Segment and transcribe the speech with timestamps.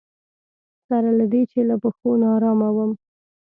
[0.87, 2.91] سره له دې چې له پښو ناارامه وم.